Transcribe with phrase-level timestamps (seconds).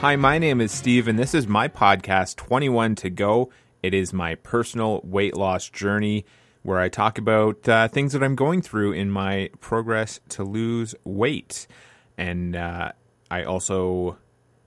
[0.00, 3.50] Hi, my name is Steve, and this is my podcast, 21 to Go.
[3.82, 6.24] It is my personal weight loss journey
[6.62, 10.94] where I talk about uh, things that I'm going through in my progress to lose
[11.02, 11.66] weight.
[12.16, 12.92] And uh,
[13.28, 14.18] I also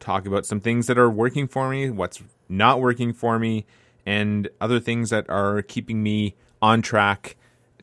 [0.00, 3.66] talk about some things that are working for me, what's not working for me,
[4.04, 7.36] and other things that are keeping me on track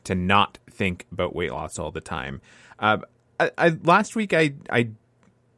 [0.04, 2.42] to not think about weight loss all the time.
[2.78, 2.98] Uh,
[3.40, 4.90] I, I, last week, I, I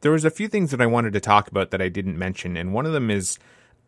[0.01, 2.57] there was a few things that I wanted to talk about that I didn't mention,
[2.57, 3.39] and one of them is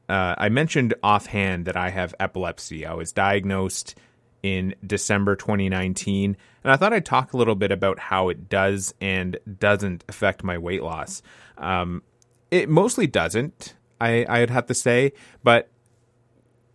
[0.09, 2.85] uh, I mentioned offhand that I have epilepsy.
[2.85, 3.95] I was diagnosed
[4.41, 8.93] in December 2019, and I thought I'd talk a little bit about how it does
[8.99, 11.21] and doesn't affect my weight loss.
[11.57, 12.03] Um,
[12.51, 15.69] it mostly doesn't, I, I'd have to say, but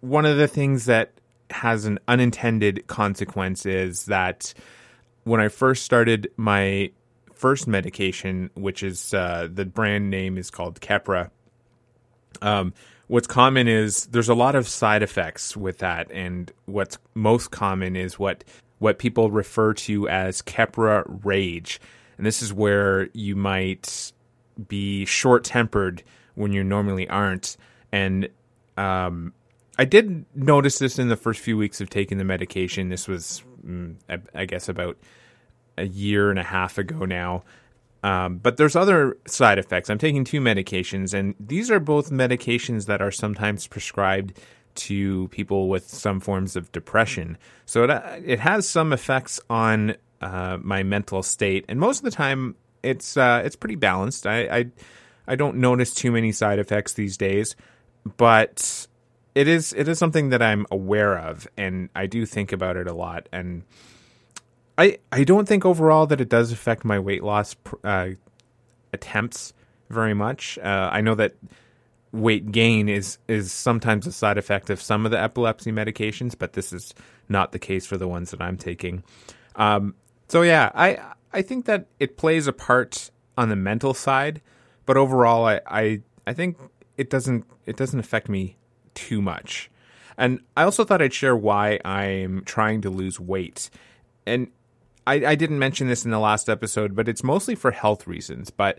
[0.00, 1.12] one of the things that
[1.50, 4.55] has an unintended consequence is that
[5.25, 6.91] when I first started my
[7.39, 11.31] first medication, which is uh, the brand name is called Keppra.
[12.42, 12.75] Um,
[13.06, 17.97] what's common is there's a lot of side effects with that, and what's most common
[17.97, 18.45] is what
[18.78, 21.80] what people refer to as Keppra rage,
[22.17, 24.12] and this is where you might
[24.69, 26.02] be short tempered
[26.34, 27.56] when you normally aren't,
[27.92, 28.28] and
[28.77, 29.33] um,
[29.78, 32.89] I did notice this in the first few weeks of taking the medication.
[32.89, 34.98] This was, mm, I, I guess, about
[35.79, 37.45] a year and a half ago now.
[38.03, 39.91] Um, but there's other side effects.
[39.91, 44.39] I'm taking two medications, and these are both medications that are sometimes prescribed
[44.77, 47.37] to people with some forms of depression.
[47.67, 47.91] So it,
[48.25, 53.17] it has some effects on uh, my mental state, and most of the time it's
[53.17, 54.27] uh, it's pretty balanced.
[54.27, 54.67] I, I
[55.27, 57.57] I don't notice too many side effects these days,
[58.17, 58.87] but
[59.35, 62.87] it is it is something that I'm aware of, and I do think about it
[62.87, 63.29] a lot.
[63.33, 63.65] And
[64.79, 68.11] I I don't think overall that it does affect my weight loss uh,
[68.93, 69.52] attempts
[69.91, 70.58] very much.
[70.58, 71.35] Uh, I know that
[72.13, 76.52] weight gain is is sometimes a side effect of some of the epilepsy medications, but
[76.52, 76.95] this is
[77.29, 79.02] not the case for the ones that I'm taking.
[79.57, 79.95] Um,
[80.29, 80.98] so yeah, I
[81.33, 84.41] I think that it plays a part on the mental side,
[84.86, 86.57] but overall, I I, I think
[86.97, 88.57] it doesn't it doesn't affect me
[88.95, 89.70] too much.
[90.17, 93.70] And I also thought I'd share why I'm trying to lose weight.
[94.27, 94.48] And
[95.08, 98.51] I, I didn't mention this in the last episode, but it's mostly for health reasons.
[98.51, 98.79] But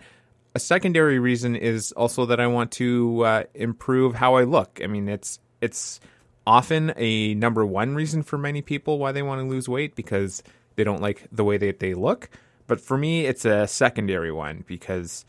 [0.53, 4.79] a secondary reason is also that I want to uh, improve how I look.
[4.83, 5.99] I mean, it's it's
[6.45, 10.43] often a number one reason for many people why they want to lose weight because
[10.75, 12.29] they don't like the way that they look.
[12.67, 15.25] But for me, it's a secondary one because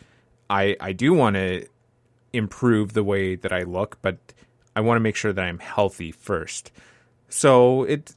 [0.50, 1.66] I I do want to
[2.34, 4.18] improve the way that I look, but
[4.76, 6.70] I want to make sure that I'm healthy first.
[7.30, 8.14] So it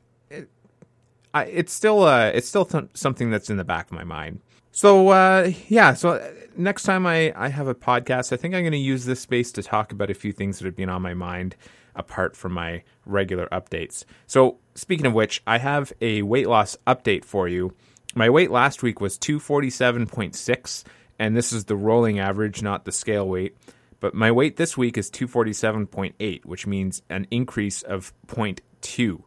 [1.34, 4.42] I, it's still uh, it's still th- something that's in the back of my mind.
[4.72, 8.64] So uh, yeah, so uh, next time I, I have a podcast, I think I'm
[8.64, 11.02] going to use this space to talk about a few things that have been on
[11.02, 11.56] my mind
[11.96, 14.04] apart from my regular updates.
[14.26, 17.74] So speaking of which, I have a weight loss update for you.
[18.16, 20.84] My weight last week was 247.6,
[21.20, 23.56] and this is the rolling average, not the scale weight.
[24.00, 29.22] But my weight this week is 247.8, which means an increase of 0.2.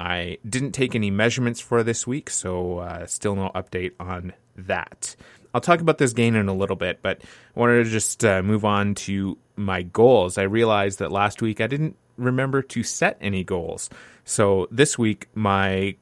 [0.00, 5.14] I didn't take any measurements for this week, so uh, still no update on that.
[5.52, 7.20] I'll talk about this gain in a little bit, but
[7.54, 10.38] I wanted to just uh, move on to my goals.
[10.38, 13.90] I realized that last week I didn't remember to set any goals.
[14.24, 15.96] So this week, my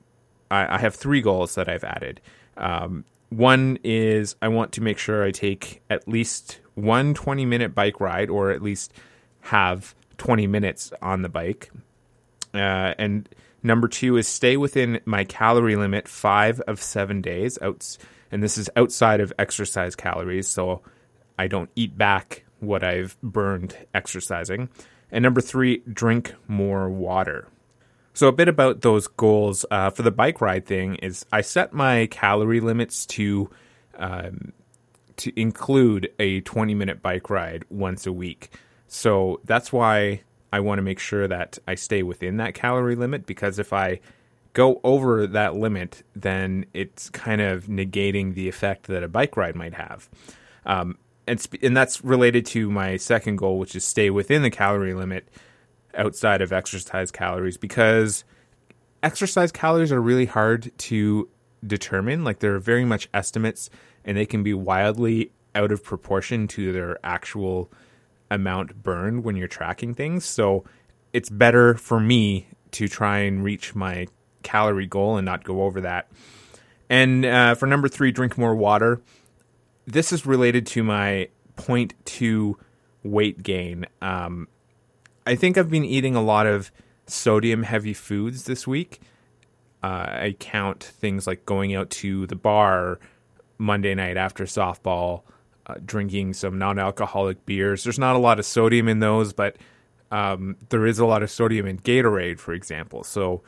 [0.48, 2.20] I, I have three goals that I've added.
[2.56, 7.74] Um, one is I want to make sure I take at least one 20 minute
[7.74, 8.92] bike ride, or at least
[9.40, 11.72] have 20 minutes on the bike.
[12.54, 13.28] Uh, and
[13.62, 17.58] Number two is stay within my calorie limit five of seven days.
[18.30, 20.82] And this is outside of exercise calories, so
[21.38, 24.68] I don't eat back what I've burned exercising.
[25.10, 27.48] And number three, drink more water.
[28.12, 31.72] So a bit about those goals uh, for the bike ride thing is I set
[31.72, 33.48] my calorie limits to
[33.96, 34.52] um,
[35.16, 38.50] to include a 20 minute bike ride once a week.
[38.86, 40.22] So that's why
[40.52, 44.00] I want to make sure that I stay within that calorie limit because if I
[44.54, 49.54] go over that limit, then it's kind of negating the effect that a bike ride
[49.54, 50.08] might have.
[50.64, 54.50] Um, and, sp- and that's related to my second goal, which is stay within the
[54.50, 55.28] calorie limit
[55.94, 58.24] outside of exercise calories because
[59.02, 61.28] exercise calories are really hard to
[61.66, 62.24] determine.
[62.24, 63.68] Like they're very much estimates
[64.04, 67.70] and they can be wildly out of proportion to their actual
[68.30, 70.24] amount burned when you're tracking things.
[70.24, 70.64] So
[71.12, 74.06] it's better for me to try and reach my
[74.42, 76.08] calorie goal and not go over that.
[76.90, 79.00] And uh, for number three, drink more water.
[79.86, 82.54] This is related to my 0.2
[83.02, 83.86] weight gain.
[84.00, 84.48] Um,
[85.26, 86.70] I think I've been eating a lot of
[87.06, 89.00] sodium heavy foods this week.
[89.82, 92.98] Uh, I count things like going out to the bar
[93.58, 95.22] Monday night after softball,
[95.68, 97.84] uh, drinking some non alcoholic beers.
[97.84, 99.56] There's not a lot of sodium in those, but
[100.10, 103.04] um, there is a lot of sodium in Gatorade, for example.
[103.04, 103.42] So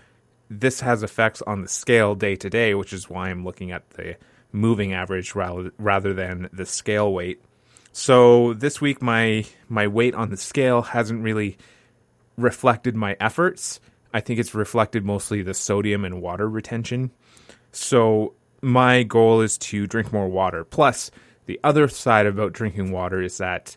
[0.51, 3.89] this has effects on the scale day to day, which is why I'm looking at
[3.91, 4.17] the
[4.53, 7.41] moving average rather, rather than the scale weight.
[7.93, 11.59] So this week, my my weight on the scale hasn't really
[12.37, 13.81] reflected my efforts.
[14.13, 17.11] I think it's reflected mostly the sodium and water retention.
[17.73, 20.65] So my goal is to drink more water.
[20.65, 21.11] Plus,
[21.51, 23.77] the other side about drinking water is that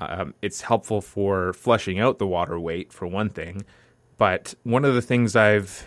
[0.00, 3.66] um, it's helpful for flushing out the water weight for one thing.
[4.16, 5.86] But one of the things I've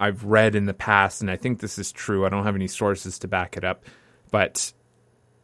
[0.00, 2.26] I've read in the past, and I think this is true.
[2.26, 3.84] I don't have any sources to back it up,
[4.32, 4.72] but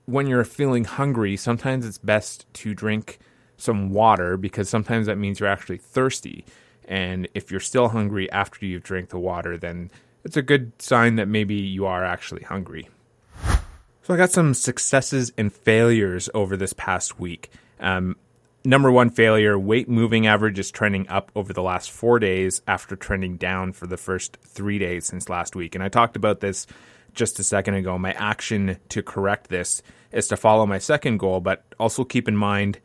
[0.06, 3.20] when you're feeling hungry, sometimes it's best to drink
[3.56, 6.44] some water because sometimes that means you're actually thirsty.
[6.88, 9.92] And if you're still hungry after you've drank the water, then
[10.24, 12.88] it's a good sign that maybe you are actually hungry.
[14.06, 17.50] So I got some successes and failures over this past week.
[17.80, 18.14] Um,
[18.64, 22.94] number one failure weight moving average is trending up over the last four days after
[22.94, 25.74] trending down for the first three days since last week.
[25.74, 26.68] And I talked about this
[27.14, 27.98] just a second ago.
[27.98, 29.82] My action to correct this
[30.12, 32.78] is to follow my second goal, but also keep in mind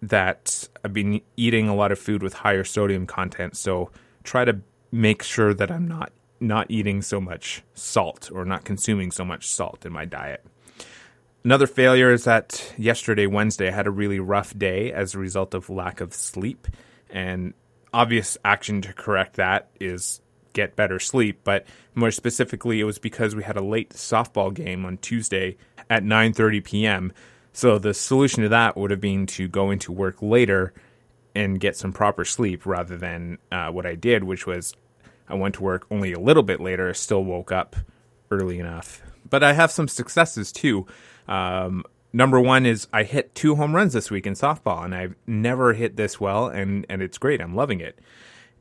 [0.00, 3.90] that I've been eating a lot of food with higher sodium content, so
[4.22, 4.60] try to
[4.92, 6.12] make sure that I'm not
[6.42, 10.44] not eating so much salt or not consuming so much salt in my diet.
[11.44, 15.54] Another failure is that yesterday, Wednesday, I had a really rough day as a result
[15.54, 16.68] of lack of sleep.
[17.10, 17.54] And
[17.92, 20.20] obvious action to correct that is
[20.52, 24.84] get better sleep, but more specifically it was because we had a late softball game
[24.84, 25.56] on Tuesday
[25.90, 27.12] at 9:30 p.m.
[27.52, 30.72] So the solution to that would have been to go into work later
[31.34, 34.74] and get some proper sleep rather than uh, what I did, which was
[35.28, 37.76] I went to work only a little bit later, still woke up
[38.30, 39.02] early enough.
[39.28, 40.86] But I have some successes too.
[41.28, 45.14] Um, number one is I hit two home runs this week in softball, and I've
[45.26, 47.40] never hit this well, and and it's great.
[47.40, 47.98] I'm loving it.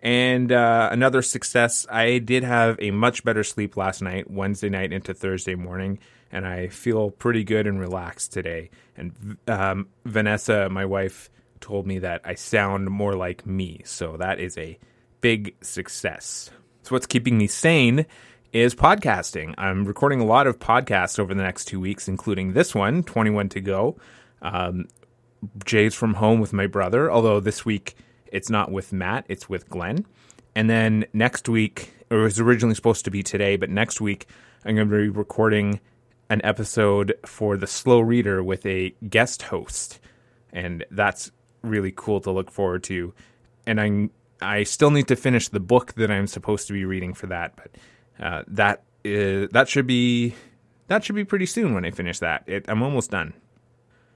[0.01, 4.91] And uh, another success, I did have a much better sleep last night, Wednesday night
[4.91, 5.99] into Thursday morning,
[6.31, 8.71] and I feel pretty good and relaxed today.
[8.97, 11.29] And um, Vanessa, my wife,
[11.59, 14.79] told me that I sound more like me, so that is a
[15.21, 16.49] big success.
[16.83, 18.05] So, what's keeping me sane
[18.51, 19.55] is podcasting.
[19.57, 23.49] I'm recording a lot of podcasts over the next two weeks, including this one, 21
[23.49, 23.97] to go.
[24.41, 24.87] Um,
[25.63, 27.95] Jay's from home with my brother, although this week
[28.27, 30.05] it's not with Matt, it's with Glenn.
[30.55, 34.27] And then next week, it was originally supposed to be today, but next week
[34.65, 35.79] I'm going to be recording
[36.29, 39.99] an episode for the Slow Reader with a guest host.
[40.51, 41.31] And that's
[41.61, 43.13] really cool to look forward to.
[43.65, 44.09] And I
[44.41, 47.55] I still need to finish the book that I'm supposed to be reading for that,
[47.55, 50.35] but uh, that is, that should be
[50.87, 52.43] that should be pretty soon when I finish that.
[52.47, 53.33] It, I'm almost done.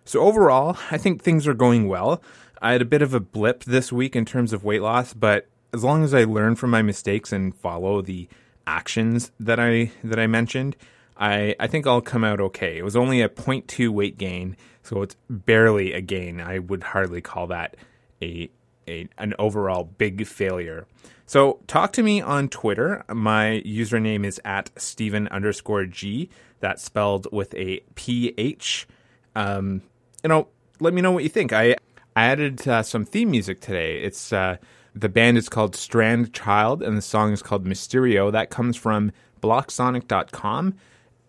[0.04, 2.22] So overall, I think things are going well.
[2.62, 5.48] I had a bit of a blip this week in terms of weight loss, but
[5.74, 8.28] as long as I learn from my mistakes and follow the
[8.68, 10.76] actions that I that I mentioned,
[11.18, 12.78] I I think I'll come out okay.
[12.78, 16.40] It was only a 0.2 weight gain, so it's barely a gain.
[16.42, 17.76] I would hardly call that
[18.22, 18.50] a,
[18.88, 20.88] a an overall big failure.
[21.26, 23.04] So talk to me on Twitter.
[23.10, 26.30] My username is at Stephen underscore G.
[26.60, 28.88] That's spelled with a PH.
[29.36, 29.82] Um,
[30.24, 30.48] you know,
[30.80, 31.52] let me know what you think.
[31.52, 31.76] I
[32.16, 34.02] I added uh, some theme music today.
[34.02, 34.58] It's uh,
[34.94, 38.32] the band is called Strand Child, and the song is called Mysterio.
[38.32, 39.12] That comes from
[39.42, 40.76] Blocsonic.com,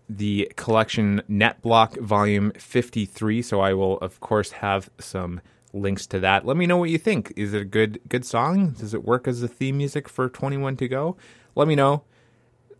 [0.09, 3.43] the collection NetBloc Volume 53.
[3.43, 5.41] So I will, of course, have some
[5.73, 6.47] links to that.
[6.47, 7.33] Let me know what you think.
[7.37, 8.71] Is it a good good song?
[8.71, 11.17] Does it work as the theme music for 21 to go?
[11.55, 12.05] Let me know.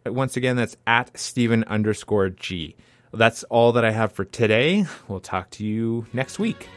[0.05, 2.77] Once again, that's at Stephen underscore G.
[3.13, 4.87] That's all that I have for today.
[5.09, 6.69] We'll talk to you next week.